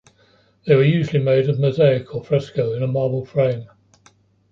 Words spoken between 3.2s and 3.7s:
frame.